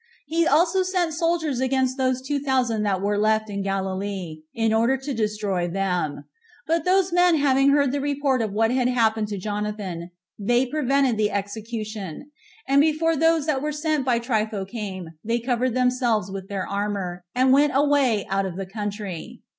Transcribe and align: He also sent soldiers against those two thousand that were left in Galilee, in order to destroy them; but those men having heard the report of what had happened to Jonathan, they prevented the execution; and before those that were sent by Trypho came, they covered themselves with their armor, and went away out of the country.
He 0.25 0.47
also 0.47 0.81
sent 0.81 1.13
soldiers 1.13 1.59
against 1.59 1.95
those 1.95 2.23
two 2.23 2.39
thousand 2.39 2.81
that 2.81 3.03
were 3.03 3.19
left 3.19 3.51
in 3.51 3.61
Galilee, 3.61 4.41
in 4.51 4.73
order 4.73 4.97
to 4.97 5.13
destroy 5.13 5.67
them; 5.67 6.25
but 6.65 6.85
those 6.85 7.13
men 7.13 7.35
having 7.35 7.69
heard 7.69 7.91
the 7.91 8.01
report 8.01 8.41
of 8.41 8.51
what 8.51 8.71
had 8.71 8.87
happened 8.87 9.27
to 9.27 9.37
Jonathan, 9.37 10.09
they 10.39 10.65
prevented 10.65 11.17
the 11.17 11.29
execution; 11.29 12.31
and 12.67 12.81
before 12.81 13.15
those 13.15 13.45
that 13.45 13.61
were 13.61 13.71
sent 13.71 14.03
by 14.03 14.17
Trypho 14.19 14.67
came, 14.67 15.09
they 15.23 15.37
covered 15.39 15.75
themselves 15.75 16.31
with 16.31 16.49
their 16.49 16.67
armor, 16.67 17.23
and 17.35 17.53
went 17.53 17.73
away 17.75 18.25
out 18.27 18.47
of 18.47 18.55
the 18.57 18.65
country. 18.65 19.43